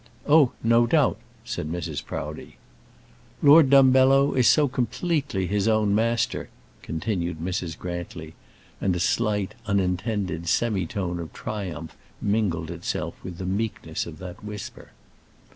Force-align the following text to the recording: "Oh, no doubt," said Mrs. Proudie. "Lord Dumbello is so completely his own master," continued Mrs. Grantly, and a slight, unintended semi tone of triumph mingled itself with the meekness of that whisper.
"Oh, 0.27 0.53
no 0.63 0.87
doubt," 0.87 1.19
said 1.45 1.71
Mrs. 1.71 2.03
Proudie. 2.03 2.55
"Lord 3.43 3.69
Dumbello 3.69 4.33
is 4.35 4.47
so 4.47 4.67
completely 4.67 5.45
his 5.45 5.67
own 5.67 5.93
master," 5.93 6.49
continued 6.81 7.37
Mrs. 7.37 7.77
Grantly, 7.77 8.33
and 8.81 8.95
a 8.95 8.99
slight, 8.99 9.53
unintended 9.67 10.47
semi 10.49 10.87
tone 10.87 11.19
of 11.19 11.31
triumph 11.33 11.95
mingled 12.19 12.71
itself 12.71 13.13
with 13.23 13.37
the 13.37 13.45
meekness 13.45 14.07
of 14.07 14.17
that 14.17 14.43
whisper. 14.43 14.89